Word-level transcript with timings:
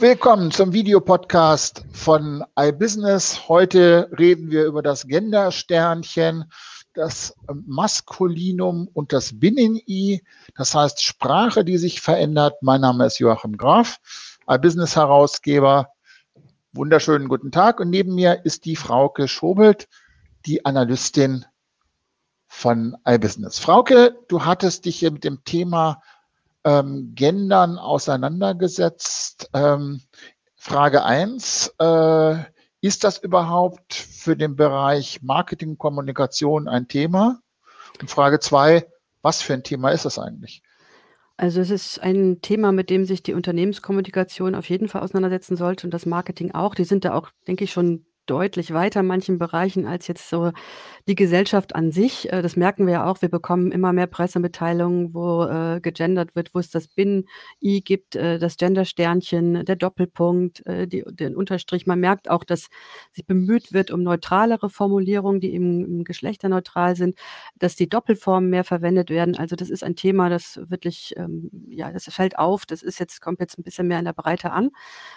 Willkommen 0.00 0.50
zum 0.50 0.72
Videopodcast 0.72 1.84
von 1.92 2.42
iBusiness. 2.58 3.50
Heute 3.50 4.10
reden 4.18 4.50
wir 4.50 4.64
über 4.64 4.80
das 4.80 5.06
Gender-Sternchen, 5.06 6.50
das 6.94 7.36
Maskulinum 7.66 8.88
und 8.94 9.12
das 9.12 9.38
Binnen-I. 9.38 10.22
Das 10.56 10.74
heißt 10.74 11.02
Sprache, 11.02 11.66
die 11.66 11.76
sich 11.76 12.00
verändert. 12.00 12.62
Mein 12.62 12.80
Name 12.80 13.04
ist 13.04 13.18
Joachim 13.18 13.58
Graf, 13.58 13.98
iBusiness-Herausgeber. 14.48 15.90
Wunderschönen 16.72 17.28
guten 17.28 17.52
Tag. 17.52 17.78
Und 17.78 17.90
neben 17.90 18.14
mir 18.14 18.46
ist 18.46 18.64
die 18.64 18.76
Frauke 18.76 19.28
Schobelt, 19.28 19.86
die 20.46 20.64
Analystin 20.64 21.44
von 22.46 22.96
iBusiness. 23.06 23.58
Frauke, 23.58 24.16
du 24.28 24.46
hattest 24.46 24.86
dich 24.86 24.98
hier 24.98 25.10
mit 25.10 25.24
dem 25.24 25.44
Thema 25.44 26.00
ähm, 26.64 27.12
Gendern 27.14 27.78
auseinandergesetzt. 27.78 29.50
Ähm, 29.54 30.02
Frage 30.56 31.04
1, 31.04 31.74
äh, 31.78 32.36
ist 32.82 33.04
das 33.04 33.18
überhaupt 33.18 33.94
für 33.94 34.36
den 34.36 34.56
Bereich 34.56 35.22
Marketing, 35.22 35.78
Kommunikation 35.78 36.68
ein 36.68 36.88
Thema? 36.88 37.40
Und 38.00 38.10
Frage 38.10 38.40
2, 38.40 38.86
was 39.22 39.42
für 39.42 39.54
ein 39.54 39.62
Thema 39.62 39.90
ist 39.90 40.04
das 40.04 40.18
eigentlich? 40.18 40.62
Also 41.36 41.60
es 41.62 41.70
ist 41.70 42.02
ein 42.02 42.42
Thema, 42.42 42.70
mit 42.70 42.90
dem 42.90 43.06
sich 43.06 43.22
die 43.22 43.32
Unternehmenskommunikation 43.32 44.54
auf 44.54 44.68
jeden 44.68 44.88
Fall 44.88 45.00
auseinandersetzen 45.00 45.56
sollte 45.56 45.86
und 45.86 45.94
das 45.94 46.04
Marketing 46.04 46.52
auch. 46.52 46.74
Die 46.74 46.84
sind 46.84 47.06
da 47.06 47.14
auch, 47.14 47.30
denke 47.46 47.64
ich, 47.64 47.72
schon 47.72 48.04
deutlich 48.30 48.72
weiter 48.72 49.00
in 49.00 49.06
manchen 49.06 49.38
Bereichen 49.38 49.86
als 49.86 50.06
jetzt 50.06 50.28
so 50.30 50.52
die 51.08 51.16
Gesellschaft 51.16 51.74
an 51.74 51.90
sich. 51.90 52.32
Äh, 52.32 52.42
das 52.42 52.56
merken 52.56 52.86
wir 52.86 52.92
ja 52.92 53.10
auch. 53.10 53.20
Wir 53.22 53.28
bekommen 53.28 53.72
immer 53.72 53.92
mehr 53.92 54.06
Pressemitteilungen, 54.06 55.12
wo 55.12 55.44
äh, 55.44 55.80
gegendert 55.80 56.36
wird, 56.36 56.54
wo 56.54 56.60
es 56.60 56.70
das 56.70 56.86
Bin-I 56.86 57.80
gibt, 57.80 58.14
äh, 58.14 58.38
das 58.38 58.56
Gender-Sternchen, 58.56 59.64
der 59.64 59.76
Doppelpunkt, 59.76 60.64
äh, 60.66 60.86
die, 60.86 61.02
den 61.06 61.34
Unterstrich. 61.34 61.86
Man 61.86 61.98
merkt 61.98 62.30
auch, 62.30 62.44
dass 62.44 62.68
sich 63.10 63.26
bemüht 63.26 63.72
wird 63.72 63.90
um 63.90 64.02
neutralere 64.02 64.70
Formulierungen, 64.70 65.40
die 65.40 65.52
eben 65.52 66.04
geschlechterneutral 66.04 66.94
sind, 66.94 67.16
dass 67.58 67.74
die 67.74 67.88
Doppelformen 67.88 68.48
mehr 68.48 68.64
verwendet 68.64 69.10
werden. 69.10 69.36
Also 69.36 69.56
das 69.56 69.70
ist 69.70 69.82
ein 69.82 69.96
Thema, 69.96 70.28
das 70.28 70.60
wirklich, 70.68 71.14
ähm, 71.16 71.50
ja, 71.68 71.90
das 71.90 72.04
fällt 72.04 72.38
auf. 72.38 72.66
Das 72.66 72.82
ist 72.82 73.00
jetzt, 73.00 73.20
kommt 73.20 73.40
jetzt 73.40 73.58
ein 73.58 73.64
bisschen 73.64 73.88
mehr 73.88 73.98
in 73.98 74.04
der 74.04 74.12
Breite 74.12 74.52
an. 74.52 74.70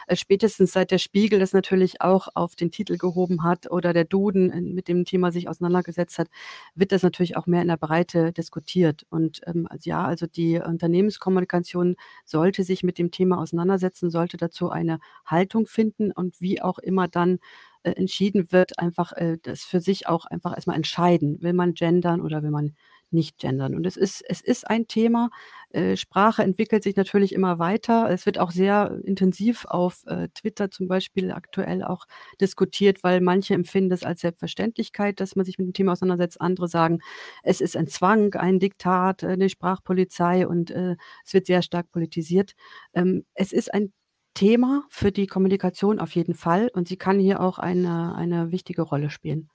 Äh, 0.08 0.16
spätestens 0.16 0.72
seit 0.72 0.90
der 0.90 0.98
Spiegel 0.98 1.40
das 1.40 1.54
natürlich 1.54 2.02
auch 2.02 2.30
auf 2.34 2.56
den 2.56 2.72
Titel 2.72 2.98
gehoben 3.04 3.44
hat 3.44 3.70
oder 3.70 3.94
der 3.94 4.06
Duden 4.06 4.74
mit 4.74 4.88
dem 4.88 5.06
Thema 5.06 5.32
sich 5.32 5.48
auseinandergesetzt 5.50 6.18
hat, 6.18 6.30
wird 6.74 6.92
das 6.92 7.04
natürlich 7.04 7.38
auch 7.38 7.46
mehr 7.46 7.62
in 7.62 7.68
der 7.68 7.78
Breite 7.78 8.32
diskutiert. 8.32 9.06
Und 9.10 9.42
ähm, 9.46 9.68
also 9.70 9.90
ja, 9.90 10.04
also 10.06 10.26
die 10.26 10.60
Unternehmenskommunikation 10.60 11.96
sollte 12.26 12.64
sich 12.64 12.82
mit 12.84 12.98
dem 12.98 13.12
Thema 13.12 13.38
auseinandersetzen, 13.40 14.10
sollte 14.10 14.38
dazu 14.38 14.70
eine 14.72 15.00
Haltung 15.26 15.68
finden 15.68 16.12
und 16.12 16.42
wie 16.42 16.62
auch 16.62 16.80
immer 16.80 17.08
dann 17.08 17.40
äh, 17.84 17.92
entschieden 17.92 18.52
wird, 18.52 18.80
einfach 18.80 19.12
äh, 19.14 19.38
das 19.42 19.64
für 19.64 19.82
sich 19.82 20.08
auch 20.08 20.26
einfach 20.26 20.56
erstmal 20.56 20.78
entscheiden. 20.78 21.42
Will 21.42 21.54
man 21.54 21.74
gendern 21.74 22.22
oder 22.22 22.42
will 22.42 22.52
man 22.52 22.76
nicht 23.14 23.38
gendern. 23.38 23.76
Und 23.76 23.86
es 23.86 23.98
ist, 23.98 24.24
es 24.28 24.42
ist 24.42 24.70
ein 24.70 24.88
Thema. 24.88 25.30
Äh, 25.70 25.98
Sprache 25.98 26.44
entwickelt 26.44 26.84
sich 26.84 26.96
natürlich 26.96 27.34
immer 27.34 27.60
weiter. 27.60 28.10
Es 28.10 28.26
wird 28.26 28.40
auch 28.40 28.52
sehr 28.52 29.00
intensiv 29.04 29.66
auf 29.66 30.04
äh, 30.06 30.30
Twitter 30.34 30.70
zum 30.72 30.88
Beispiel 30.88 31.32
aktuell 31.32 31.84
auch 31.84 32.06
diskutiert, 32.42 33.04
weil 33.04 33.22
manche 33.22 33.54
empfinden 33.54 33.92
es 33.92 34.04
als 34.04 34.22
Selbstverständlichkeit, 34.22 35.20
dass 35.20 35.36
man 35.36 35.46
sich 35.46 35.58
mit 35.58 35.68
dem 35.68 35.74
Thema 35.74 35.94
auseinandersetzt. 35.94 36.42
Andere 36.42 36.68
sagen, 36.68 37.00
es 37.44 37.62
ist 37.62 37.78
ein 37.78 37.88
Zwang, 37.88 38.34
ein 38.36 38.60
Diktat, 38.60 39.24
eine 39.24 39.50
Sprachpolizei 39.50 40.48
und 40.48 40.72
äh, 40.72 40.96
es 41.26 41.34
wird 41.34 41.48
sehr 41.48 41.62
stark 41.62 41.92
politisiert. 41.92 42.54
Ähm, 42.94 43.26
es 43.34 43.52
ist 43.54 43.74
ein 43.74 43.94
Thema 44.34 44.84
für 44.90 45.12
die 45.12 45.28
Kommunikation 45.28 46.00
auf 46.00 46.16
jeden 46.16 46.34
Fall 46.34 46.70
und 46.74 46.88
sie 46.88 46.98
kann 46.98 47.20
hier 47.20 47.42
auch 47.42 47.60
eine, 47.60 48.16
eine 48.16 48.52
wichtige 48.52 48.82
Rolle 48.82 49.10
spielen 49.10 49.50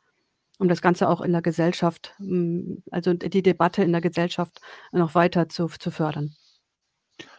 um 0.58 0.68
das 0.68 0.82
Ganze 0.82 1.08
auch 1.08 1.20
in 1.20 1.32
der 1.32 1.42
Gesellschaft, 1.42 2.14
hm, 2.18 2.82
also 2.90 3.14
die 3.14 3.42
Debatte 3.42 3.82
in 3.82 3.92
der 3.92 4.00
Gesellschaft 4.00 4.60
noch 4.92 5.14
weiter 5.14 5.48
zu, 5.48 5.68
zu 5.68 5.90
fördern. 5.90 6.34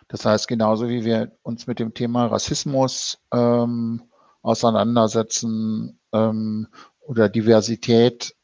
Das 0.08 0.26
heißt, 0.26 0.48
genauso 0.48 0.90
wie 0.90 1.06
wir 1.06 1.38
uns 1.44 1.68
mit 1.68 1.80
dem 1.80 1.94
Thema 1.94 2.26
Rassismus 2.28 3.20
ähm, 3.32 4.02
auseinandersetzen 4.42 6.00
ähm, 6.12 6.68
oder 7.02 7.30
Diversität, 7.30 8.36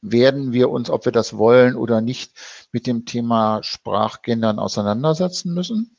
werden 0.00 0.52
wir 0.52 0.70
uns, 0.70 0.88
ob 0.88 1.04
wir 1.04 1.12
das 1.12 1.36
wollen 1.36 1.74
oder 1.74 2.00
nicht, 2.00 2.32
mit 2.72 2.86
dem 2.86 3.04
Thema 3.04 3.62
Sprachgendern 3.62 4.58
auseinandersetzen 4.58 5.52
müssen? 5.52 5.95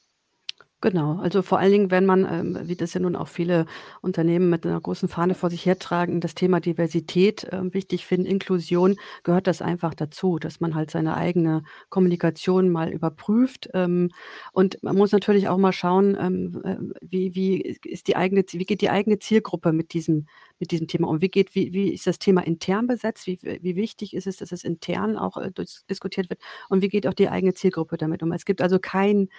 Genau, 0.82 1.18
also 1.18 1.42
vor 1.42 1.58
allen 1.58 1.72
Dingen, 1.72 1.90
wenn 1.92 2.06
man, 2.06 2.24
ähm, 2.32 2.60
wie 2.70 2.76
das 2.76 2.94
ja 2.94 3.00
nun 3.00 3.16
auch 3.16 3.28
viele 3.28 3.66
Unternehmen 4.02 4.52
mit 4.52 4.64
einer 4.64 4.80
großen 4.80 5.10
Fahne 5.10 5.34
vor 5.34 5.50
sich 5.50 5.66
hertragen, 5.66 6.22
das 6.22 6.36
Thema 6.36 6.60
Diversität 6.60 7.46
äh, 7.46 7.74
wichtig 7.74 8.06
finden, 8.06 8.28
Inklusion, 8.28 8.96
gehört 9.24 9.48
das 9.48 9.64
einfach 9.64 9.96
dazu, 9.96 10.38
dass 10.38 10.60
man 10.60 10.76
halt 10.76 10.92
seine 10.92 11.18
eigene 11.18 11.64
Kommunikation 11.90 12.70
mal 12.70 12.90
überprüft. 12.92 13.68
Ähm, 13.74 14.12
und 14.54 14.78
man 14.84 14.96
muss 14.96 15.12
natürlich 15.12 15.48
auch 15.48 15.58
mal 15.58 15.72
schauen, 15.74 16.16
ähm, 16.20 16.62
äh, 16.64 16.76
wie, 17.02 17.34
wie 17.34 17.60
ist 17.84 18.08
die 18.08 18.16
eigene, 18.16 18.44
wie 18.52 18.66
geht 18.66 18.82
die 18.82 18.92
eigene 18.92 19.18
Zielgruppe 19.18 19.74
mit 19.74 19.94
diesem, 19.94 20.28
mit 20.60 20.70
diesem 20.70 20.88
Thema 20.88 21.08
um? 21.08 21.22
Wie 21.22 21.30
geht, 21.30 21.56
wie, 21.56 21.74
wie 21.74 21.92
ist 21.92 22.06
das 22.06 22.20
Thema 22.20 22.42
intern 22.46 22.86
besetzt? 22.86 23.26
Wie, 23.26 23.40
wie 23.42 23.76
wichtig 23.76 24.14
ist 24.14 24.28
es, 24.28 24.38
dass 24.38 24.52
es 24.52 24.64
intern 24.64 25.18
auch 25.18 25.38
äh, 25.38 25.50
diskutiert 25.90 26.30
wird? 26.30 26.40
Und 26.70 26.84
wie 26.84 26.90
geht 26.90 27.08
auch 27.08 27.16
die 27.16 27.30
eigene 27.30 27.56
Zielgruppe 27.56 27.98
damit 27.98 28.22
um? 28.22 28.32
Es 28.32 28.46
gibt 28.46 28.62
also 28.62 28.78
kein 28.78 29.30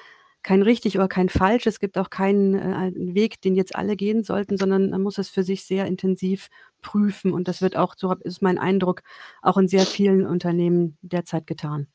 kein 0.42 0.62
richtig 0.62 0.96
oder 0.96 1.08
kein 1.08 1.28
falsch. 1.28 1.66
Es 1.66 1.80
gibt 1.80 1.98
auch 1.98 2.10
keinen 2.10 2.54
äh, 2.54 2.92
Weg, 3.14 3.40
den 3.40 3.54
jetzt 3.54 3.76
alle 3.76 3.96
gehen 3.96 4.22
sollten, 4.22 4.56
sondern 4.56 4.90
man 4.90 5.02
muss 5.02 5.18
es 5.18 5.28
für 5.28 5.42
sich 5.42 5.64
sehr 5.64 5.86
intensiv 5.86 6.48
prüfen. 6.82 7.32
Und 7.32 7.48
das 7.48 7.60
wird 7.60 7.76
auch, 7.76 7.94
so 7.96 8.14
ist 8.14 8.42
mein 8.42 8.58
Eindruck, 8.58 9.02
auch 9.42 9.56
in 9.58 9.68
sehr 9.68 9.86
vielen 9.86 10.26
Unternehmen 10.26 10.96
derzeit 11.02 11.46
getan. 11.46 11.86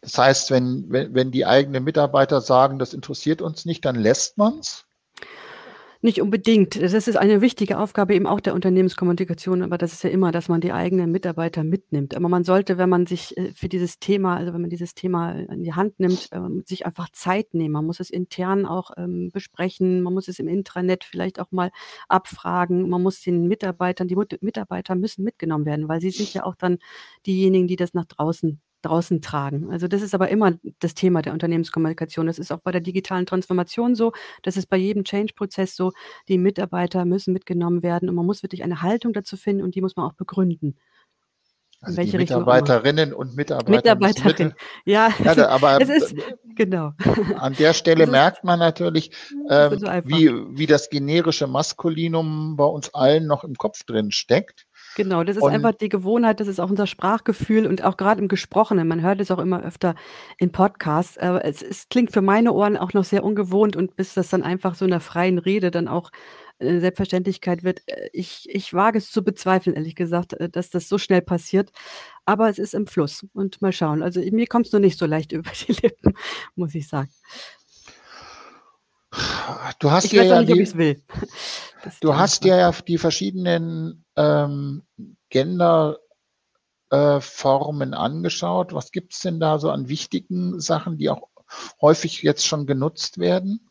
Das 0.00 0.18
heißt, 0.18 0.50
wenn, 0.50 0.86
wenn, 0.88 1.14
wenn 1.14 1.30
die 1.30 1.46
eigenen 1.46 1.84
Mitarbeiter 1.84 2.40
sagen, 2.40 2.78
das 2.78 2.94
interessiert 2.94 3.42
uns 3.42 3.64
nicht, 3.64 3.84
dann 3.84 3.96
lässt 3.96 4.38
man 4.38 4.58
es? 4.60 4.86
Nicht 6.04 6.20
unbedingt. 6.20 6.82
Das 6.82 6.92
ist 6.92 7.16
eine 7.16 7.40
wichtige 7.40 7.78
Aufgabe 7.78 8.14
eben 8.14 8.26
auch 8.26 8.40
der 8.40 8.52
Unternehmenskommunikation, 8.52 9.62
aber 9.62 9.78
das 9.78 9.94
ist 9.94 10.04
ja 10.04 10.10
immer, 10.10 10.32
dass 10.32 10.50
man 10.50 10.60
die 10.60 10.70
eigenen 10.70 11.10
Mitarbeiter 11.10 11.64
mitnimmt. 11.64 12.14
Aber 12.14 12.28
man 12.28 12.44
sollte, 12.44 12.76
wenn 12.76 12.90
man 12.90 13.06
sich 13.06 13.34
äh, 13.38 13.54
für 13.54 13.70
dieses 13.70 14.00
Thema, 14.00 14.36
also 14.36 14.52
wenn 14.52 14.60
man 14.60 14.68
dieses 14.68 14.94
Thema 14.94 15.32
in 15.32 15.62
die 15.62 15.72
Hand 15.72 15.98
nimmt, 16.00 16.28
ähm, 16.32 16.62
sich 16.66 16.84
einfach 16.84 17.08
Zeit 17.12 17.54
nehmen. 17.54 17.72
Man 17.72 17.86
muss 17.86 18.00
es 18.00 18.10
intern 18.10 18.66
auch 18.66 18.90
ähm, 18.98 19.30
besprechen, 19.32 20.02
man 20.02 20.12
muss 20.12 20.28
es 20.28 20.38
im 20.38 20.46
Intranet 20.46 21.04
vielleicht 21.04 21.40
auch 21.40 21.50
mal 21.52 21.70
abfragen, 22.06 22.86
man 22.90 23.02
muss 23.02 23.22
den 23.22 23.48
Mitarbeitern, 23.48 24.06
die 24.06 24.16
Mitarbeiter 24.42 24.96
müssen 24.96 25.24
mitgenommen 25.24 25.64
werden, 25.64 25.88
weil 25.88 26.02
sie 26.02 26.10
sind 26.10 26.34
ja 26.34 26.44
auch 26.44 26.54
dann 26.54 26.76
diejenigen, 27.24 27.66
die 27.66 27.76
das 27.76 27.94
nach 27.94 28.04
draußen 28.04 28.60
draußen 28.84 29.20
tragen. 29.20 29.70
Also 29.70 29.88
das 29.88 30.02
ist 30.02 30.14
aber 30.14 30.28
immer 30.28 30.52
das 30.80 30.94
Thema 30.94 31.22
der 31.22 31.32
Unternehmenskommunikation. 31.32 32.26
Das 32.26 32.38
ist 32.38 32.52
auch 32.52 32.60
bei 32.60 32.72
der 32.72 32.80
digitalen 32.80 33.26
Transformation 33.26 33.94
so. 33.94 34.12
Das 34.42 34.56
ist 34.56 34.66
bei 34.66 34.76
jedem 34.76 35.04
Change-Prozess 35.04 35.76
so. 35.76 35.92
Die 36.28 36.38
Mitarbeiter 36.38 37.04
müssen 37.04 37.32
mitgenommen 37.32 37.82
werden 37.82 38.08
und 38.08 38.14
man 38.14 38.26
muss 38.26 38.42
wirklich 38.42 38.62
eine 38.62 38.82
Haltung 38.82 39.12
dazu 39.12 39.36
finden 39.36 39.62
und 39.62 39.74
die 39.74 39.80
muss 39.80 39.96
man 39.96 40.06
auch 40.06 40.14
begründen. 40.14 40.76
Also 41.86 42.02
die 42.02 42.16
Mitarbeiterinnen 42.16 43.12
und 43.12 43.36
Mitarbeiter. 43.36 43.70
Mitarbeiterinnen, 43.70 44.54
ja. 44.84 45.10
ja 45.22 45.48
aber 45.48 45.80
es 45.80 45.88
ist, 45.90 46.14
genau. 46.56 46.92
an 47.36 47.54
der 47.54 47.74
Stelle 47.74 48.06
merkt 48.06 48.42
man 48.42 48.58
natürlich, 48.58 49.10
ähm, 49.50 49.78
so 49.78 49.86
wie, 49.86 50.30
wie 50.56 50.66
das 50.66 50.88
generische 50.88 51.46
Maskulinum 51.46 52.56
bei 52.56 52.64
uns 52.64 52.94
allen 52.94 53.26
noch 53.26 53.44
im 53.44 53.54
Kopf 53.54 53.84
drin 53.84 54.10
steckt. 54.12 54.66
Genau, 54.96 55.24
das 55.24 55.36
ist 55.36 55.42
und 55.42 55.52
einfach 55.52 55.72
die 55.72 55.88
Gewohnheit, 55.88 56.40
das 56.40 56.48
ist 56.48 56.60
auch 56.60 56.70
unser 56.70 56.86
Sprachgefühl 56.86 57.66
und 57.66 57.82
auch 57.82 57.96
gerade 57.96 58.20
im 58.20 58.28
Gesprochenen. 58.28 58.86
Man 58.86 59.02
hört 59.02 59.20
es 59.20 59.30
auch 59.30 59.38
immer 59.38 59.62
öfter 59.62 59.94
in 60.38 60.52
Podcasts. 60.52 61.18
Aber 61.18 61.44
es, 61.44 61.62
es, 61.62 61.88
klingt 61.88 62.12
für 62.12 62.22
meine 62.22 62.52
Ohren 62.52 62.76
auch 62.76 62.92
noch 62.92 63.04
sehr 63.04 63.24
ungewohnt 63.24 63.76
und 63.76 63.96
bis 63.96 64.14
das 64.14 64.28
dann 64.28 64.42
einfach 64.42 64.74
so 64.74 64.84
in 64.84 64.90
der 64.90 65.00
freien 65.00 65.38
Rede 65.38 65.70
dann 65.70 65.88
auch 65.88 66.10
eine 66.60 66.80
Selbstverständlichkeit 66.80 67.64
wird. 67.64 67.82
Äh, 67.86 68.08
ich, 68.12 68.48
ich 68.48 68.72
wage 68.72 68.98
es 68.98 69.10
zu 69.10 69.24
bezweifeln, 69.24 69.74
ehrlich 69.74 69.96
gesagt, 69.96 70.34
äh, 70.34 70.48
dass 70.48 70.70
das 70.70 70.88
so 70.88 70.98
schnell 70.98 71.22
passiert. 71.22 71.70
Aber 72.24 72.48
es 72.48 72.58
ist 72.58 72.74
im 72.74 72.86
Fluss 72.86 73.26
und 73.32 73.60
mal 73.62 73.72
schauen. 73.72 74.02
Also 74.02 74.20
mir 74.20 74.46
kommt 74.46 74.66
es 74.66 74.72
nur 74.72 74.80
nicht 74.80 74.98
so 74.98 75.06
leicht 75.06 75.32
über 75.32 75.50
die 75.66 75.72
Lippen, 75.72 76.14
muss 76.54 76.74
ich 76.74 76.88
sagen. 76.88 77.10
Du 79.78 79.90
hast 79.90 80.06
ich 80.06 80.18
weiß 80.18 80.26
ja 80.26 80.40
nicht, 80.40 80.52
ob 80.52 80.58
ich 80.58 80.68
es 80.68 80.76
will. 80.76 81.02
Du 82.00 82.16
hast 82.16 82.44
ja 82.44 82.72
die 82.72 82.98
verschiedenen 82.98 84.04
ähm, 84.16 84.82
Gender-Formen 85.30 87.92
äh, 87.92 87.96
angeschaut. 87.96 88.72
Was 88.72 88.92
gibt 88.92 89.14
es 89.14 89.20
denn 89.20 89.40
da 89.40 89.58
so 89.58 89.70
an 89.70 89.88
wichtigen 89.88 90.60
Sachen, 90.60 90.98
die 90.98 91.10
auch 91.10 91.28
häufig 91.80 92.22
jetzt 92.22 92.46
schon 92.46 92.66
genutzt 92.66 93.18
werden? 93.18 93.68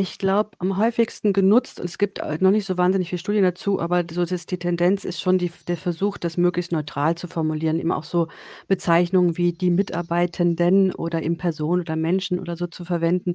Ich 0.00 0.16
glaube, 0.18 0.50
am 0.60 0.76
häufigsten 0.76 1.32
genutzt, 1.32 1.80
und 1.80 1.86
es 1.86 1.98
gibt 1.98 2.20
äh, 2.20 2.38
noch 2.40 2.52
nicht 2.52 2.66
so 2.66 2.78
wahnsinnig 2.78 3.08
viele 3.08 3.18
Studien 3.18 3.42
dazu, 3.42 3.80
aber 3.80 4.04
so 4.08 4.24
das 4.24 4.46
die 4.46 4.56
Tendenz 4.56 5.04
ist 5.04 5.20
schon 5.20 5.38
die 5.38 5.50
der 5.66 5.76
Versuch, 5.76 6.18
das 6.18 6.36
möglichst 6.36 6.70
neutral 6.70 7.16
zu 7.16 7.26
formulieren, 7.26 7.80
eben 7.80 7.90
auch 7.90 8.04
so 8.04 8.28
Bezeichnungen 8.68 9.36
wie 9.36 9.52
die 9.52 9.70
Mitarbeitenden 9.70 10.94
oder 10.94 11.20
eben 11.24 11.36
Person 11.36 11.80
oder 11.80 11.96
Menschen 11.96 12.38
oder 12.38 12.56
so 12.56 12.68
zu 12.68 12.84
verwenden. 12.84 13.34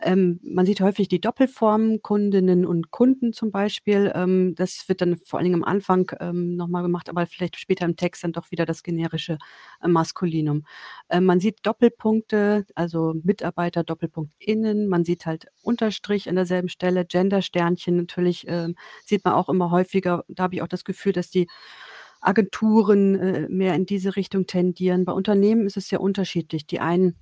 Ähm, 0.00 0.38
man 0.44 0.66
sieht 0.66 0.80
häufig 0.80 1.08
die 1.08 1.20
Doppelformen 1.20 2.00
Kundinnen 2.00 2.64
und 2.64 2.92
Kunden 2.92 3.32
zum 3.32 3.50
Beispiel. 3.50 4.12
Ähm, 4.14 4.54
das 4.54 4.88
wird 4.88 5.00
dann 5.00 5.16
vor 5.24 5.40
allen 5.40 5.46
Dingen 5.46 5.64
am 5.64 5.68
Anfang 5.68 6.12
ähm, 6.20 6.54
noch 6.54 6.68
gemacht, 6.68 7.08
aber 7.08 7.26
vielleicht 7.26 7.58
später 7.58 7.86
im 7.86 7.96
Text 7.96 8.22
dann 8.22 8.30
doch 8.30 8.52
wieder 8.52 8.66
das 8.66 8.84
generische 8.84 9.36
äh, 9.82 9.88
Maskulinum. 9.88 10.62
Äh, 11.08 11.20
man 11.20 11.40
sieht 11.40 11.58
Doppelpunkte, 11.64 12.66
also 12.76 13.14
Mitarbeiter, 13.24 13.82
Doppelpunkt 13.82 14.30
innen. 14.38 14.86
Man 14.86 15.04
sieht 15.04 15.26
halt 15.26 15.48
Unterstrich 15.62 16.03
Strich 16.04 16.28
an 16.28 16.36
derselben 16.36 16.68
Stelle, 16.68 17.06
Gender-Sternchen 17.06 17.96
natürlich 17.96 18.46
äh, 18.46 18.68
sieht 19.04 19.24
man 19.24 19.34
auch 19.34 19.48
immer 19.48 19.70
häufiger. 19.70 20.24
Da 20.28 20.44
habe 20.44 20.56
ich 20.56 20.62
auch 20.62 20.68
das 20.68 20.84
Gefühl, 20.84 21.12
dass 21.12 21.30
die 21.30 21.48
Agenturen 22.20 23.14
äh, 23.18 23.48
mehr 23.48 23.74
in 23.74 23.86
diese 23.86 24.16
Richtung 24.16 24.46
tendieren. 24.46 25.04
Bei 25.04 25.12
Unternehmen 25.12 25.66
ist 25.66 25.76
es 25.76 25.88
sehr 25.88 26.00
unterschiedlich. 26.00 26.66
Die 26.66 26.80
einen 26.80 27.16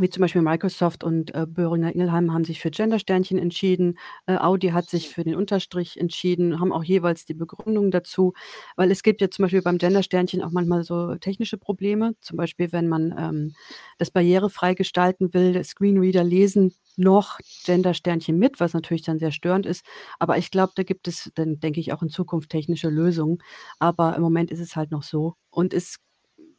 wie 0.00 0.10
zum 0.10 0.20
Beispiel 0.22 0.42
Microsoft 0.42 1.04
und 1.04 1.34
äh, 1.34 1.46
Böhringer 1.46 1.92
Ingelheim 1.94 2.32
haben 2.32 2.44
sich 2.44 2.60
für 2.60 2.70
Gendersternchen 2.70 3.38
entschieden. 3.38 3.98
Äh, 4.26 4.36
Audi 4.36 4.68
hat 4.68 4.88
sich 4.88 5.08
für 5.08 5.24
den 5.24 5.34
Unterstrich 5.34 5.98
entschieden, 5.98 6.60
haben 6.60 6.72
auch 6.72 6.84
jeweils 6.84 7.24
die 7.24 7.34
Begründung 7.34 7.90
dazu, 7.90 8.32
weil 8.76 8.90
es 8.90 9.02
gibt 9.02 9.20
ja 9.20 9.30
zum 9.30 9.44
Beispiel 9.44 9.62
beim 9.62 9.78
Gendersternchen 9.78 10.42
auch 10.42 10.50
manchmal 10.50 10.84
so 10.84 11.14
technische 11.16 11.58
Probleme. 11.58 12.14
Zum 12.20 12.36
Beispiel, 12.36 12.72
wenn 12.72 12.88
man 12.88 13.14
ähm, 13.18 13.54
das 13.98 14.10
barrierefrei 14.10 14.74
gestalten 14.74 15.32
will, 15.34 15.62
Screenreader 15.64 16.24
lesen 16.24 16.74
noch 16.96 17.38
Gendersternchen 17.64 18.38
mit, 18.38 18.60
was 18.60 18.74
natürlich 18.74 19.02
dann 19.02 19.18
sehr 19.18 19.30
störend 19.30 19.66
ist. 19.66 19.84
Aber 20.18 20.36
ich 20.38 20.50
glaube, 20.50 20.72
da 20.74 20.82
gibt 20.82 21.06
es 21.08 21.30
dann, 21.34 21.60
denke 21.60 21.80
ich, 21.80 21.92
auch 21.92 22.02
in 22.02 22.08
Zukunft 22.08 22.50
technische 22.50 22.88
Lösungen. 22.88 23.38
Aber 23.78 24.16
im 24.16 24.22
Moment 24.22 24.50
ist 24.50 24.60
es 24.60 24.76
halt 24.76 24.90
noch 24.90 25.02
so. 25.02 25.34
Und 25.50 25.72
es, 25.74 25.98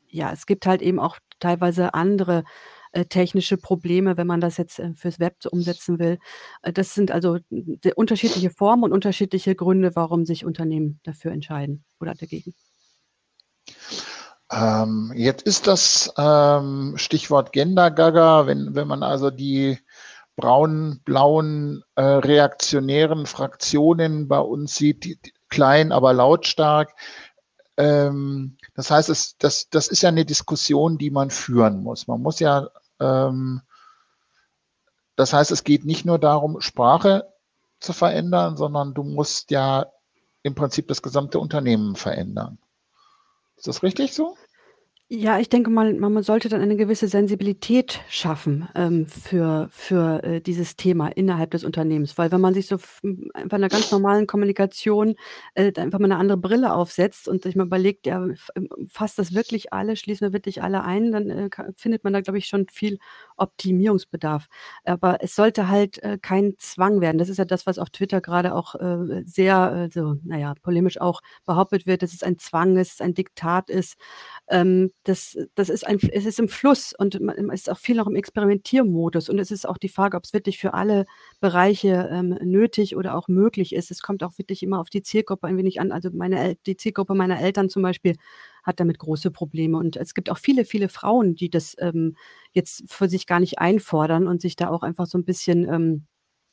ja, 0.07 0.31
es 0.31 0.45
gibt 0.45 0.65
halt 0.65 0.81
eben 0.81 0.99
auch 0.99 1.17
teilweise 1.39 1.93
andere 1.93 2.43
äh, 2.91 3.05
technische 3.05 3.57
Probleme, 3.57 4.17
wenn 4.17 4.27
man 4.27 4.41
das 4.41 4.57
jetzt 4.57 4.79
äh, 4.79 4.93
fürs 4.95 5.19
Web 5.19 5.35
umsetzen 5.51 5.99
will. 5.99 6.19
Äh, 6.61 6.73
das 6.73 6.93
sind 6.93 7.11
also 7.11 7.37
unterschiedliche 7.95 8.49
Formen 8.49 8.83
und 8.83 8.93
unterschiedliche 8.93 9.55
Gründe, 9.55 9.95
warum 9.95 10.25
sich 10.25 10.45
Unternehmen 10.45 10.99
dafür 11.03 11.31
entscheiden 11.31 11.83
oder 11.99 12.13
dagegen. 12.15 12.53
Ähm, 14.51 15.13
jetzt 15.15 15.43
ist 15.43 15.67
das 15.67 16.11
ähm, 16.17 16.93
Stichwort 16.97 17.53
Gender-Gaga, 17.53 18.47
wenn, 18.47 18.73
wenn 18.73 18.87
man 18.87 19.03
also 19.03 19.29
die 19.29 19.77
braunen, 20.35 21.01
blauen, 21.03 21.83
äh, 21.95 22.01
reaktionären 22.01 23.25
Fraktionen 23.25 24.27
bei 24.27 24.39
uns 24.39 24.75
sieht, 24.75 25.03
die, 25.03 25.19
die, 25.21 25.33
klein, 25.49 25.91
aber 25.91 26.13
lautstark. 26.13 26.95
Ähm, 27.77 28.57
das 28.75 28.89
heißt, 28.89 29.09
es, 29.09 29.37
das, 29.37 29.69
das 29.69 29.87
ist 29.87 30.01
ja 30.01 30.09
eine 30.09 30.25
Diskussion, 30.25 30.97
die 30.97 31.11
man 31.11 31.29
führen 31.29 31.83
muss. 31.83 32.07
Man 32.07 32.21
muss 32.21 32.39
ja, 32.39 32.69
das 32.99 33.63
heißt, 35.33 35.51
es 35.51 35.63
geht 35.63 35.85
nicht 35.85 36.05
nur 36.05 36.19
darum, 36.19 36.61
Sprache 36.61 37.33
zu 37.79 37.93
verändern, 37.93 38.57
sondern 38.57 38.93
du 38.93 39.03
musst 39.03 39.51
ja 39.51 39.87
im 40.43 40.55
Prinzip 40.55 40.87
das 40.87 41.01
gesamte 41.01 41.39
Unternehmen 41.39 41.95
verändern. 41.95 42.59
Ist 43.57 43.67
das 43.67 43.83
richtig 43.83 44.13
so? 44.13 44.37
Ja, 45.11 45.39
ich 45.39 45.49
denke 45.49 45.71
mal, 45.71 45.91
man 45.95 46.21
sollte 46.21 46.49
dann 46.49 46.61
eine 46.61 46.75
gewisse 46.75 47.07
Sensibilität 47.07 47.99
schaffen, 48.09 48.69
ähm, 48.75 49.07
für 49.07 49.67
für, 49.71 50.23
äh, 50.23 50.39
dieses 50.39 50.75
Thema 50.75 51.07
innerhalb 51.07 51.49
des 51.49 51.63
Unternehmens. 51.63 52.15
Weil 52.19 52.31
wenn 52.31 52.39
man 52.41 52.53
sich 52.53 52.67
so 52.67 52.75
f 52.75 52.99
bei 53.01 53.57
'ner 53.57 53.69
ganz 53.69 53.89
normalen 53.91 54.27
Kommunikation, 54.27 55.15
äh, 55.55 55.73
einfach 55.79 55.97
mal 55.97 56.05
eine 56.05 56.17
andere 56.17 56.37
Brille 56.37 56.71
aufsetzt 56.75 57.27
und 57.27 57.41
sich 57.41 57.55
mal 57.55 57.65
überlegt, 57.65 58.05
ja, 58.05 58.23
ähm, 58.55 58.69
fasst 58.87 59.17
das 59.17 59.33
wirklich 59.33 59.73
alle, 59.73 59.95
schließen 59.95 60.27
wir 60.27 60.31
wirklich 60.33 60.61
alle 60.61 60.83
ein, 60.83 61.11
dann, 61.11 61.27
äh, 61.31 61.49
findet 61.75 62.03
man 62.03 62.13
da, 62.13 62.21
glaube 62.21 62.37
ich, 62.37 62.45
schon 62.45 62.67
viel 62.71 62.99
Optimierungsbedarf. 63.35 64.45
Aber 64.83 65.23
es 65.23 65.35
sollte 65.35 65.69
halt, 65.69 66.03
äh, 66.03 66.19
kein 66.21 66.53
Zwang 66.59 67.01
werden. 67.01 67.17
Das 67.17 67.29
ist 67.29 67.37
ja 67.39 67.45
das, 67.45 67.65
was 67.65 67.79
auf 67.79 67.89
Twitter 67.89 68.21
gerade 68.21 68.53
auch, 68.53 68.75
äh, 68.75 69.23
sehr, 69.25 69.87
äh, 69.89 69.91
so, 69.91 70.17
naja, 70.23 70.53
polemisch 70.61 71.01
auch 71.01 71.21
behauptet 71.47 71.87
wird, 71.87 72.03
dass 72.03 72.13
es 72.13 72.21
ein 72.21 72.37
Zwang 72.37 72.77
ist, 72.77 73.01
ein 73.01 73.15
Diktat 73.15 73.71
ist. 73.71 73.95
Ähm, 74.49 74.91
das, 75.03 75.37
das 75.55 75.69
ist 75.69 75.87
ein, 75.87 75.97
es 76.11 76.25
ist 76.25 76.39
im 76.39 76.49
Fluss 76.49 76.93
und 76.97 77.19
man 77.21 77.49
ist 77.49 77.69
auch 77.69 77.77
viel 77.77 77.95
noch 77.95 78.07
im 78.07 78.15
Experimentiermodus. 78.15 79.29
Und 79.29 79.39
es 79.39 79.49
ist 79.49 79.67
auch 79.67 79.77
die 79.77 79.89
Frage, 79.89 80.17
ob 80.17 80.25
es 80.25 80.33
wirklich 80.33 80.59
für 80.59 80.73
alle 80.73 81.05
Bereiche 81.39 82.09
ähm, 82.11 82.37
nötig 82.43 82.95
oder 82.95 83.15
auch 83.15 83.27
möglich 83.27 83.73
ist. 83.73 83.91
Es 83.91 84.01
kommt 84.01 84.23
auch 84.23 84.37
wirklich 84.37 84.61
immer 84.61 84.79
auf 84.79 84.89
die 84.89 85.01
Zielgruppe 85.01 85.47
ein 85.47 85.57
wenig 85.57 85.79
an. 85.79 85.91
Also 85.91 86.09
meine, 86.13 86.55
die 86.65 86.75
Zielgruppe 86.75 87.15
meiner 87.15 87.39
Eltern 87.39 87.69
zum 87.69 87.81
Beispiel 87.81 88.15
hat 88.63 88.79
damit 88.79 88.99
große 88.99 89.31
Probleme. 89.31 89.77
Und 89.77 89.95
es 89.95 90.13
gibt 90.13 90.29
auch 90.29 90.37
viele, 90.37 90.65
viele 90.65 90.89
Frauen, 90.89 91.35
die 91.35 91.49
das 91.49 91.75
ähm, 91.79 92.15
jetzt 92.51 92.83
für 92.87 93.07
sich 93.07 93.25
gar 93.25 93.39
nicht 93.39 93.59
einfordern 93.59 94.27
und 94.27 94.41
sich 94.41 94.55
da 94.57 94.69
auch 94.69 94.83
einfach 94.83 95.05
so 95.05 95.17
ein 95.17 95.25
bisschen 95.25 95.67
ähm, 95.69 96.05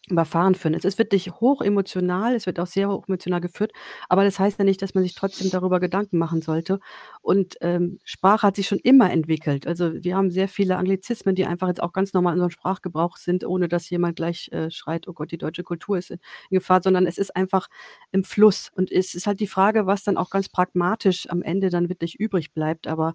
überfahren 0.08 0.55
führen. 0.55 0.75
Es 0.75 0.85
ist 0.85 0.99
wirklich 0.99 1.32
hoch 1.32 1.62
emotional, 1.62 2.35
es 2.35 2.47
wird 2.47 2.61
auch 2.61 2.67
sehr 2.67 2.88
hoch 2.88 3.05
emotional 3.08 3.41
geführt, 3.41 3.73
aber 4.08 4.25
das 4.25 4.38
heißt 4.38 4.58
ja 4.58 4.64
nicht, 4.64 4.81
dass 4.82 4.94
man 4.94 5.03
sich 5.03 5.14
trotzdem 5.14 5.50
darüber 5.50 5.81
Gedanken 5.81 6.19
machen 6.19 6.43
sollte. 6.43 6.79
Und 7.23 7.56
ähm, 7.61 7.99
Sprache 8.05 8.47
hat 8.47 8.56
sich 8.56 8.69
schon 8.69 8.79
immer 8.79 9.11
entwickelt. 9.11 9.67
Also 9.67 9.93
wir 10.05 10.17
haben 10.17 10.31
sehr 10.31 10.49
viele 10.49 10.76
Anglizismen, 10.76 11.35
die 11.35 11.44
einfach 11.47 11.69
jetzt 11.69 11.82
auch 11.82 11.93
ganz 11.93 12.12
normal 12.12 12.35
in 12.35 12.38
unserem 12.41 12.50
Sprachgebrauch 12.50 13.17
sind, 13.17 13.44
ohne 13.44 13.69
dass 13.69 13.91
jemand 13.91 14.17
gleich 14.17 14.49
äh, 14.53 14.70
schreit, 14.70 15.08
oh 15.08 15.12
Gott, 15.12 15.32
die 15.32 15.38
deutsche 15.38 15.64
Kultur 15.64 15.99
ist 15.99 16.11
in 16.12 16.19
Gefahr, 16.50 16.82
sondern 16.82 17.06
es 17.06 17.19
ist 17.19 17.35
einfach 17.35 17.69
im 18.12 18.23
Fluss. 18.25 18.70
Und 18.75 18.93
es 18.93 19.14
ist 19.14 19.26
halt 19.26 19.41
die 19.41 19.47
Frage, 19.49 19.87
was 19.87 20.05
dann 20.05 20.17
auch 20.17 20.31
ganz 20.31 20.49
pragmatisch 20.49 21.29
am 21.31 21.43
Ende 21.43 21.70
dann 21.70 21.88
wirklich 21.88 22.19
übrig 22.20 22.53
bleibt. 22.53 22.87
Aber 22.87 23.14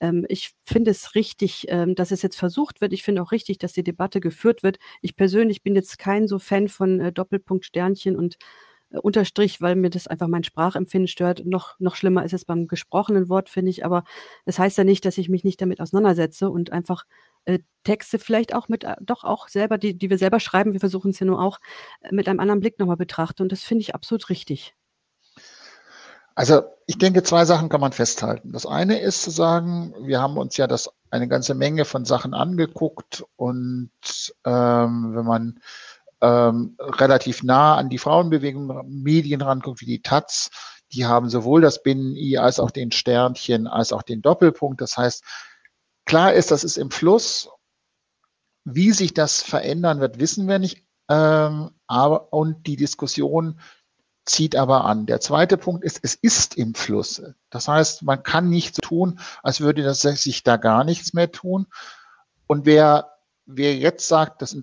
ähm, 0.00 0.26
ich 0.28 0.52
finde 0.64 0.90
es 0.90 1.14
richtig, 1.14 1.66
ähm, 1.68 1.94
dass 1.94 2.10
es 2.10 2.22
jetzt 2.22 2.36
versucht 2.36 2.80
wird. 2.80 2.92
Ich 2.92 3.02
finde 3.02 3.22
auch 3.22 3.32
richtig, 3.32 3.58
dass 3.58 3.72
die 3.72 3.84
Debatte 3.84 4.20
geführt 4.20 4.62
wird. 4.62 4.78
Ich 5.02 5.16
persönlich 5.16 5.62
bin 5.62 5.74
jetzt 5.74 5.98
kein 5.98 6.26
so 6.28 6.38
Fan 6.38 6.68
von 6.68 7.00
äh, 7.00 7.12
Doppelpunkt, 7.12 7.64
Sternchen 7.66 8.16
und 8.16 8.36
äh, 8.90 8.98
Unterstrich, 8.98 9.60
weil 9.60 9.76
mir 9.76 9.90
das 9.90 10.06
einfach 10.06 10.28
mein 10.28 10.44
Sprachempfinden 10.44 11.08
stört. 11.08 11.44
Noch, 11.46 11.78
noch 11.80 11.96
schlimmer 11.96 12.24
ist 12.24 12.32
es 12.34 12.44
beim 12.44 12.68
gesprochenen 12.68 13.28
Wort, 13.28 13.48
finde 13.48 13.70
ich. 13.70 13.84
Aber 13.84 14.04
das 14.46 14.58
heißt 14.58 14.78
ja 14.78 14.84
nicht, 14.84 15.04
dass 15.04 15.18
ich 15.18 15.28
mich 15.28 15.44
nicht 15.44 15.60
damit 15.60 15.80
auseinandersetze 15.80 16.50
und 16.50 16.72
einfach 16.72 17.04
äh, 17.44 17.60
Texte 17.84 18.18
vielleicht 18.18 18.54
auch 18.54 18.68
mit, 18.68 18.84
äh, 18.84 18.96
doch 19.00 19.24
auch 19.24 19.48
selber, 19.48 19.78
die, 19.78 19.96
die 19.96 20.10
wir 20.10 20.18
selber 20.18 20.40
schreiben, 20.40 20.72
wir 20.72 20.80
versuchen 20.80 21.10
es 21.10 21.20
ja 21.20 21.26
nur 21.26 21.40
auch, 21.42 21.58
äh, 22.02 22.14
mit 22.14 22.28
einem 22.28 22.40
anderen 22.40 22.60
Blick 22.60 22.78
nochmal 22.78 22.96
betrachte. 22.96 23.42
Und 23.42 23.52
das 23.52 23.62
finde 23.62 23.82
ich 23.82 23.94
absolut 23.94 24.28
richtig. 24.30 24.74
Also 26.40 26.62
ich 26.86 26.96
denke, 26.96 27.22
zwei 27.22 27.44
Sachen 27.44 27.68
kann 27.68 27.82
man 27.82 27.92
festhalten. 27.92 28.52
Das 28.52 28.64
eine 28.64 28.98
ist 28.98 29.22
zu 29.22 29.30
sagen, 29.30 29.94
wir 30.00 30.22
haben 30.22 30.38
uns 30.38 30.56
ja 30.56 30.66
das 30.66 30.88
eine 31.10 31.28
ganze 31.28 31.54
Menge 31.54 31.84
von 31.84 32.06
Sachen 32.06 32.32
angeguckt 32.32 33.26
und 33.36 33.90
ähm, 34.46 35.14
wenn 35.14 35.26
man 35.26 35.60
ähm, 36.22 36.78
relativ 36.80 37.42
nah 37.42 37.76
an 37.76 37.90
die 37.90 37.98
Frauenbewegung 37.98 38.86
Medien 38.88 39.42
ranguckt, 39.42 39.82
wie 39.82 39.84
die 39.84 40.00
Taz, 40.00 40.50
die 40.94 41.04
haben 41.04 41.28
sowohl 41.28 41.60
das 41.60 41.82
Binnen-I 41.82 42.38
als 42.38 42.58
auch 42.58 42.70
den 42.70 42.90
Sternchen 42.90 43.66
als 43.66 43.92
auch 43.92 44.02
den 44.02 44.22
Doppelpunkt. 44.22 44.80
Das 44.80 44.96
heißt, 44.96 45.22
klar 46.06 46.32
ist, 46.32 46.50
das 46.50 46.64
ist 46.64 46.78
im 46.78 46.90
Fluss. 46.90 47.50
Wie 48.64 48.92
sich 48.92 49.12
das 49.12 49.42
verändern 49.42 50.00
wird, 50.00 50.18
wissen 50.18 50.48
wir 50.48 50.58
nicht. 50.58 50.86
Ähm, 51.10 51.72
aber 51.86 52.32
und 52.32 52.66
die 52.66 52.76
Diskussion 52.76 53.60
zieht 54.30 54.54
aber 54.56 54.84
an. 54.84 55.06
Der 55.06 55.20
zweite 55.20 55.56
Punkt 55.56 55.84
ist, 55.84 56.00
es 56.02 56.14
ist 56.14 56.56
im 56.56 56.74
Fluss. 56.74 57.22
Das 57.50 57.68
heißt, 57.68 58.02
man 58.02 58.22
kann 58.22 58.48
nicht 58.48 58.76
so 58.76 58.80
tun, 58.80 59.20
als 59.42 59.60
würde 59.60 59.82
das 59.82 60.00
sich 60.02 60.42
da 60.42 60.56
gar 60.56 60.84
nichts 60.84 61.12
mehr 61.12 61.32
tun. 61.32 61.66
Und 62.46 62.64
wer, 62.64 63.12
wer 63.46 63.76
jetzt 63.76 64.06
sagt, 64.06 64.40
das 64.42 64.56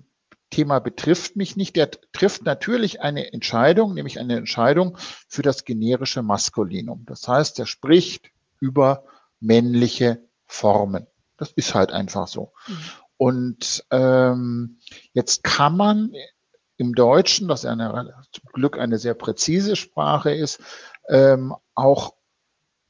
Thema 0.50 0.78
betrifft 0.78 1.36
mich 1.36 1.56
nicht, 1.56 1.76
der 1.76 1.90
trifft 2.12 2.44
natürlich 2.44 3.02
eine 3.02 3.32
Entscheidung, 3.32 3.92
nämlich 3.92 4.18
eine 4.18 4.36
Entscheidung 4.36 4.96
für 5.28 5.42
das 5.42 5.64
generische 5.64 6.22
Maskulinum. 6.22 7.04
Das 7.06 7.28
heißt, 7.28 7.58
er 7.58 7.66
spricht 7.66 8.30
über 8.60 9.04
männliche 9.40 10.22
Formen. 10.46 11.06
Das 11.36 11.52
ist 11.52 11.74
halt 11.74 11.92
einfach 11.92 12.26
so. 12.26 12.52
Mhm. 12.66 12.78
Und 13.18 13.84
ähm, 13.90 14.78
jetzt 15.12 15.44
kann 15.44 15.76
man 15.76 16.12
im 16.78 16.94
Deutschen, 16.94 17.48
das 17.48 17.64
eine, 17.64 18.14
zum 18.32 18.44
Glück 18.52 18.78
eine 18.78 18.98
sehr 18.98 19.14
präzise 19.14 19.76
Sprache 19.76 20.30
ist, 20.30 20.60
ähm, 21.08 21.54
auch 21.74 22.14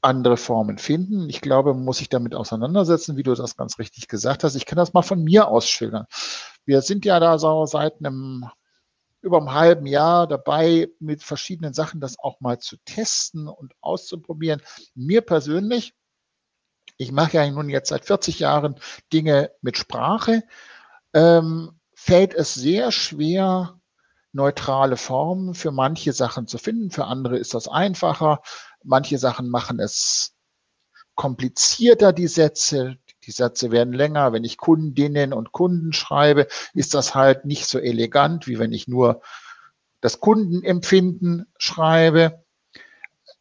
andere 0.01 0.37
Formen 0.37 0.79
finden. 0.79 1.29
Ich 1.29 1.41
glaube, 1.41 1.75
man 1.75 1.85
muss 1.85 1.99
sich 1.99 2.09
damit 2.09 2.35
auseinandersetzen, 2.35 3.17
wie 3.17 3.23
du 3.23 3.35
das 3.35 3.57
ganz 3.57 3.79
richtig 3.79 4.07
gesagt 4.07 4.45
hast. 4.45 4.55
Ich 4.55 4.67
kann 4.67 4.77
das 4.77 4.93
mal 4.93 5.03
von 5.03 5.25
mir 5.25 5.49
aus 5.49 5.69
schildern. 5.69 6.07
Wir 6.65 6.83
sind 6.83 7.05
ja 7.05 7.19
da 7.19 7.39
so 7.39 7.67
seit 7.67 7.99
einem 7.99 8.49
über 9.21 9.39
einem 9.39 9.53
halben 9.53 9.87
Jahr 9.87 10.29
dabei, 10.29 10.89
mit 11.01 11.23
verschiedenen 11.25 11.75
Sachen 11.75 12.01
das 12.01 12.19
auch 12.19 12.41
mal 12.41 12.61
zu 12.61 12.77
testen 12.85 13.49
und 13.49 13.73
auszuprobieren. 13.81 14.63
Mir 14.95 15.23
persönlich, 15.23 15.95
ich 16.99 17.11
mache 17.11 17.39
ja 17.39 17.51
nun 17.51 17.69
jetzt 17.69 17.89
seit 17.89 18.05
40 18.05 18.39
Jahren 18.39 18.77
Dinge 19.13 19.51
mit 19.61 19.77
Sprache, 19.77 20.45
ähm, 21.15 21.81
fällt 21.95 22.35
es 22.35 22.55
sehr 22.55 22.93
schwer, 22.93 23.78
neutrale 24.33 24.97
Formen 24.97 25.55
für 25.55 25.71
manche 25.71 26.13
Sachen 26.13 26.47
zu 26.47 26.59
finden. 26.59 26.91
Für 26.91 27.07
andere 27.07 27.39
ist 27.39 27.55
das 27.55 27.69
einfacher. 27.69 28.41
Manche 28.83 29.19
Sachen 29.19 29.49
machen 29.49 29.81
es 29.81 30.35
komplizierter, 31.15 32.13
die 32.13 32.29
Sätze. 32.29 32.99
Die 33.25 33.33
Sätze 33.33 33.71
werden 33.71 33.93
länger. 33.93 34.33
Wenn 34.33 34.45
ich 34.45 34.57
Kundinnen 34.57 35.33
und 35.33 35.53
Kunden 35.53 35.93
schreibe, 35.93 36.47
ist 36.75 36.95
das 36.95 37.15
halt 37.15 37.45
nicht 37.45 37.67
so 37.67 37.79
elegant, 37.79 38.47
wie 38.47 38.59
wenn 38.59 38.73
ich 38.73 38.89
nur 38.89 39.21
das 40.01 40.21
Kundenempfinden 40.21 41.47
schreibe. 41.59 42.45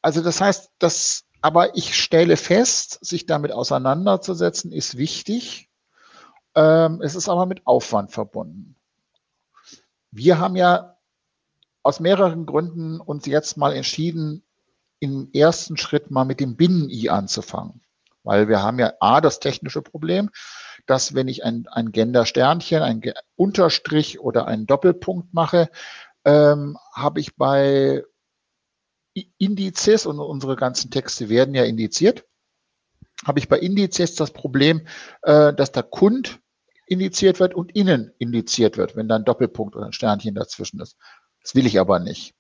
Also 0.02 0.22
das 0.22 0.42
heißt, 0.42 0.72
das, 0.80 1.26
aber 1.42 1.76
ich 1.76 2.02
stelle 2.02 2.38
fest, 2.38 2.98
sich 3.06 3.26
damit 3.26 3.52
auseinanderzusetzen, 3.52 4.72
ist 4.72 4.98
wichtig. 4.98 5.70
Ähm, 6.56 7.02
es 7.02 7.16
ist 7.16 7.30
aber 7.30 7.46
mit 7.46 7.68
Aufwand 7.68 8.12
verbunden. 8.12 8.77
Wir 10.12 10.40
haben 10.40 10.56
ja 10.56 10.98
aus 11.84 12.00
mehreren 12.00 12.46
Gründen 12.46 13.00
uns 13.00 13.26
jetzt 13.26 13.58
mal 13.58 13.74
entschieden, 13.74 14.44
im 15.00 15.30
ersten 15.34 15.78
Schritt 15.78 16.12
mal 16.12 16.26
mit 16.26 16.40
dem 16.40 16.58
Binnen-I 16.58 17.10
anzufangen. 17.10 17.82
Weil 18.24 18.48
wir 18.50 18.62
haben 18.62 18.80
ja 18.80 18.94
A, 19.00 19.22
das 19.22 19.40
technische 19.40 19.82
Problem, 19.82 20.30
dass 20.86 21.14
wenn 21.14 21.28
ich 21.28 21.44
ein, 21.44 21.68
ein 21.72 21.92
Gender-Sternchen, 21.92 22.82
ein 22.82 23.02
Unterstrich 23.36 24.20
oder 24.20 24.48
einen 24.48 24.66
Doppelpunkt 24.66 25.34
mache, 25.34 25.70
ähm, 26.26 26.78
habe 26.94 27.20
ich 27.20 27.36
bei 27.36 28.04
Indizes 29.38 30.06
und 30.06 30.20
unsere 30.20 30.56
ganzen 30.56 30.92
Texte 30.92 31.30
werden 31.30 31.56
ja 31.56 31.64
indiziert, 31.64 32.26
habe 33.26 33.40
ich 33.40 33.48
bei 33.48 33.60
Indizes 33.60 34.16
das 34.16 34.32
Problem, 34.32 34.88
äh, 35.22 35.54
dass 35.54 35.72
der 35.72 35.84
Kund 35.84 36.40
indiziert 36.88 37.40
wird 37.40 37.54
und 37.54 37.76
innen 37.76 38.12
indiziert 38.18 38.78
wird, 38.78 38.96
wenn 38.96 39.08
da 39.08 39.16
ein 39.16 39.26
Doppelpunkt 39.26 39.76
oder 39.76 39.86
ein 39.86 39.94
Sternchen 39.94 40.36
dazwischen 40.36 40.80
ist. 40.80 40.98
Das 41.42 41.54
will 41.54 41.66
ich 41.66 41.80
aber 41.80 42.00
nicht. 42.00 42.34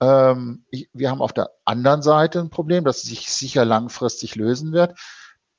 Ähm, 0.00 0.64
ich, 0.70 0.88
wir 0.92 1.10
haben 1.10 1.22
auf 1.22 1.32
der 1.32 1.50
anderen 1.64 2.02
Seite 2.02 2.40
ein 2.40 2.50
Problem, 2.50 2.84
das 2.84 3.02
sich 3.02 3.30
sicher 3.30 3.64
langfristig 3.64 4.34
lösen 4.36 4.72
wird, 4.72 4.98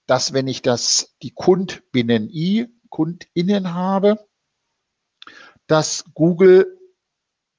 dass 0.05 0.33
wenn 0.33 0.47
ich 0.47 0.61
das, 0.61 1.15
die 1.21 1.31
Kundbinnen-I, 1.31 2.67
Kundinnen 2.89 3.73
habe, 3.73 4.27
dass 5.67 6.05
Google 6.13 6.77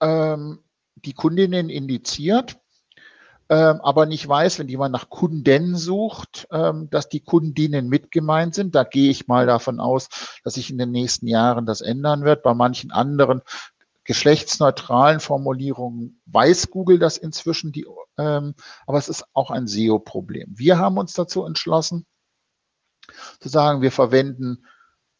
ähm, 0.00 0.62
die 0.96 1.14
Kundinnen 1.14 1.70
indiziert, 1.70 2.60
aber 3.54 4.06
nicht 4.06 4.26
weiß, 4.26 4.58
wenn 4.58 4.68
jemand 4.68 4.92
nach 4.92 5.10
Kunden 5.10 5.76
sucht, 5.76 6.48
ähm, 6.50 6.88
dass 6.90 7.08
die 7.08 7.20
Kundinnen 7.20 7.88
mit 7.88 8.10
gemeint 8.10 8.54
sind. 8.54 8.74
Da 8.74 8.84
gehe 8.84 9.10
ich 9.10 9.28
mal 9.28 9.46
davon 9.46 9.80
aus, 9.80 10.08
dass 10.44 10.54
sich 10.54 10.70
in 10.70 10.78
den 10.78 10.90
nächsten 10.90 11.26
Jahren 11.26 11.66
das 11.66 11.80
ändern 11.80 12.24
wird. 12.24 12.42
Bei 12.42 12.54
manchen 12.54 12.90
anderen 12.90 13.42
geschlechtsneutralen 14.04 15.20
Formulierungen 15.20 16.20
weiß 16.26 16.70
Google 16.70 16.98
das 16.98 17.18
inzwischen, 17.18 17.72
die, 17.72 17.86
ähm, 18.18 18.54
aber 18.86 18.98
es 18.98 19.08
ist 19.08 19.24
auch 19.32 19.50
ein 19.50 19.66
SEO-Problem. 19.66 20.52
Wir 20.56 20.78
haben 20.78 20.98
uns 20.98 21.12
dazu 21.12 21.44
entschlossen, 21.44 22.06
zu 23.40 23.48
sagen, 23.48 23.82
wir 23.82 23.92
verwenden 23.92 24.66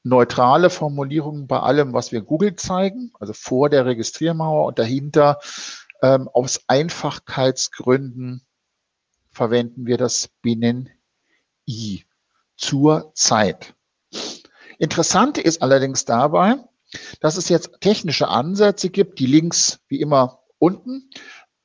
neutrale 0.05 0.69
Formulierungen 0.69 1.47
bei 1.47 1.61
allem, 1.61 1.93
was 1.93 2.11
wir 2.11 2.23
Google 2.23 2.57
zeigen, 2.57 3.13
also 3.21 3.33
vor 3.33 3.69
der 3.69 3.87
Registriermauer 3.87 4.67
und 4.67 4.79
dahinter 4.79 5.39
ähm, 6.03 6.29
aus 6.29 6.61
Einfachkeitsgründen 6.67 8.45
verwenden 9.31 9.87
wir 9.87 9.97
das 9.97 10.29
Binnen-I 10.43 12.05
zur 12.57 13.13
Zeit. 13.15 13.75
Interessant 14.79 15.39
ist 15.39 15.63
allerdings 15.63 16.05
dabei, 16.05 16.57
dass 17.21 17.37
es 17.37 17.49
jetzt 17.49 17.81
technische 17.81 18.29
Ansätze 18.29 18.91
gibt, 18.91 19.19
die 19.19 19.27
links 19.27 19.81
wie 19.89 20.01
immer 20.01 20.41
unten, 20.59 21.09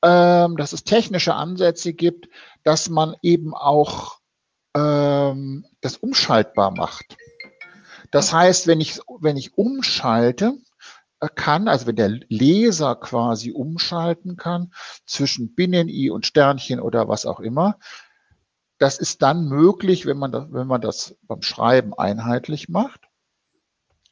ähm, 0.02 0.56
dass 0.56 0.74
es 0.74 0.84
technische 0.84 1.34
Ansätze 1.34 1.94
gibt, 1.94 2.30
dass 2.64 2.90
man 2.90 3.16
eben 3.22 3.54
auch 3.54 4.20
ähm, 4.76 5.66
das 5.82 5.98
umschaltbar 5.98 6.72
macht. 6.72 7.18
Das 8.12 8.32
heißt, 8.32 8.68
wenn 8.68 8.80
ich, 8.80 9.00
wenn 9.20 9.36
ich 9.36 9.58
umschalte, 9.58 10.58
kann, 11.36 11.68
also 11.68 11.88
wenn 11.88 11.96
der 11.96 12.10
Leser 12.30 12.96
quasi 12.96 13.52
umschalten 13.52 14.38
kann 14.38 14.72
zwischen 15.06 15.56
Binnen-I 15.56 16.10
und 16.10 16.26
Sternchen 16.26 16.80
oder 16.80 17.08
was 17.08 17.26
auch 17.26 17.40
immer, 17.40 17.78
das 18.78 19.00
ist 19.00 19.22
dann 19.22 19.48
möglich, 19.48 20.06
wenn 20.06 20.18
man 20.18 20.32
das, 20.32 20.46
wenn 20.52 20.68
man 20.68 20.82
das 20.82 21.16
beim 21.24 21.42
Schreiben 21.42 21.94
einheitlich 21.94 22.70
macht. 22.70 23.02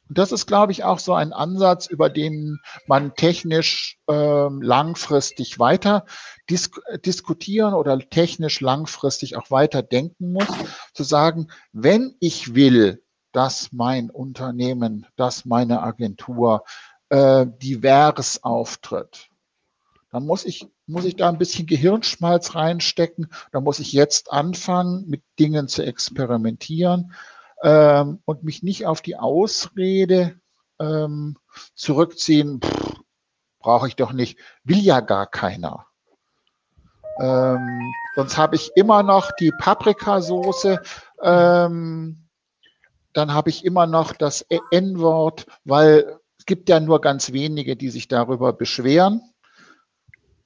Und 0.08 0.18
das 0.18 0.30
ist, 0.30 0.46
glaube 0.46 0.70
ich, 0.72 0.84
auch 0.84 1.00
so 1.00 1.14
ein 1.14 1.32
Ansatz, 1.32 1.86
über 1.86 2.08
den 2.08 2.58
man 2.86 3.14
technisch 3.14 3.98
äh, 4.08 4.48
langfristig 4.48 5.58
weiter 5.58 6.04
disk 6.48 6.80
diskutieren 7.04 7.74
oder 7.74 7.98
technisch 7.98 8.60
langfristig 8.60 9.36
auch 9.36 9.50
weiter 9.50 9.82
denken 9.82 10.32
muss, 10.32 10.46
zu 10.94 11.02
sagen, 11.02 11.48
wenn 11.72 12.14
ich 12.20 12.54
will, 12.54 13.02
dass 13.32 13.72
mein 13.72 14.10
Unternehmen, 14.10 15.06
dass 15.16 15.44
meine 15.44 15.82
Agentur 15.82 16.64
äh, 17.08 17.46
divers 17.46 18.42
auftritt, 18.42 19.30
dann 20.10 20.24
muss 20.24 20.44
ich, 20.44 20.66
muss 20.86 21.04
ich 21.04 21.16
da 21.16 21.28
ein 21.28 21.38
bisschen 21.38 21.66
Gehirnschmalz 21.66 22.54
reinstecken. 22.54 23.30
Da 23.52 23.60
muss 23.60 23.80
ich 23.80 23.92
jetzt 23.92 24.32
anfangen, 24.32 25.06
mit 25.08 25.22
Dingen 25.38 25.68
zu 25.68 25.84
experimentieren 25.84 27.12
ähm, 27.62 28.20
und 28.24 28.42
mich 28.42 28.62
nicht 28.62 28.86
auf 28.86 29.02
die 29.02 29.16
Ausrede 29.16 30.40
ähm, 30.78 31.36
zurückziehen, 31.74 32.60
brauche 33.58 33.88
ich 33.88 33.96
doch 33.96 34.12
nicht, 34.12 34.38
will 34.64 34.78
ja 34.78 35.00
gar 35.00 35.26
keiner. 35.26 35.86
Ähm, 37.18 37.92
sonst 38.14 38.36
habe 38.36 38.56
ich 38.56 38.70
immer 38.74 39.02
noch 39.02 39.32
die 39.32 39.52
Paprikasoße, 39.58 40.80
ähm, 41.22 42.28
dann 43.12 43.34
habe 43.34 43.50
ich 43.50 43.64
immer 43.64 43.86
noch 43.86 44.12
das 44.12 44.46
N-Wort, 44.70 45.46
weil 45.64 46.20
gibt 46.46 46.68
ja 46.68 46.80
nur 46.80 47.00
ganz 47.00 47.32
wenige, 47.32 47.76
die 47.76 47.90
sich 47.90 48.08
darüber 48.08 48.52
beschweren. 48.52 49.20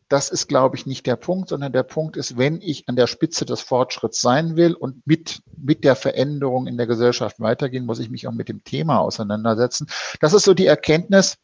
Das 0.08 0.30
ist, 0.30 0.48
glaube 0.48 0.76
ich, 0.76 0.86
nicht 0.86 1.06
der 1.06 1.14
Punkt, 1.14 1.50
sondern 1.50 1.72
der 1.72 1.84
Punkt 1.84 2.16
ist, 2.16 2.36
wenn 2.36 2.60
ich 2.60 2.88
an 2.88 2.96
der 2.96 3.06
Spitze 3.06 3.44
des 3.44 3.60
Fortschritts 3.60 4.20
sein 4.20 4.56
will 4.56 4.74
und 4.74 5.06
mit, 5.06 5.40
mit 5.56 5.84
der 5.84 5.94
Veränderung 5.94 6.66
in 6.66 6.76
der 6.76 6.88
Gesellschaft 6.88 7.38
weitergehen, 7.38 7.86
muss 7.86 8.00
ich 8.00 8.10
mich 8.10 8.26
auch 8.26 8.32
mit 8.32 8.48
dem 8.48 8.64
Thema 8.64 8.98
auseinandersetzen. 8.98 9.86
Das 10.20 10.32
ist 10.32 10.42
so 10.42 10.52
die 10.52 10.66
Erkenntnis, 10.66 11.36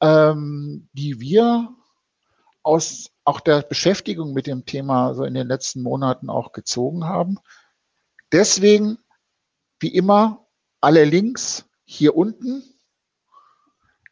ähm, 0.00 0.88
die 0.94 1.20
wir 1.20 1.68
aus 2.62 3.10
auch 3.24 3.38
der 3.38 3.62
Beschäftigung 3.62 4.32
mit 4.32 4.48
dem 4.48 4.64
Thema 4.64 5.14
so 5.14 5.22
in 5.24 5.34
den 5.34 5.46
letzten 5.46 5.82
Monaten 5.82 6.28
auch 6.28 6.52
gezogen 6.52 7.04
haben. 7.04 7.38
Deswegen, 8.32 8.98
wie 9.78 9.94
immer, 9.94 10.46
alle 10.80 11.04
Links 11.04 11.66
hier 11.84 12.16
unten 12.16 12.64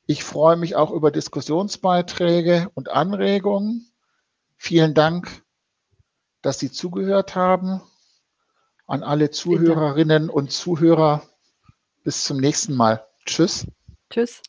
ich 0.08 0.24
freue 0.24 0.56
mich 0.56 0.74
auch 0.74 0.90
über 0.90 1.10
Diskussionsbeiträge 1.10 2.70
und 2.72 2.88
Anregungen. 2.88 3.92
Vielen 4.56 4.94
Dank, 4.94 5.44
dass 6.40 6.58
Sie 6.58 6.72
zugehört 6.72 7.34
haben. 7.34 7.82
An 8.86 9.02
alle 9.02 9.30
Zuhörerinnen 9.30 10.30
und 10.30 10.50
Zuhörer. 10.50 11.22
Bis 12.04 12.24
zum 12.24 12.38
nächsten 12.38 12.74
Mal. 12.74 13.06
Tschüss. 13.26 13.66
Tschüss. 14.08 14.40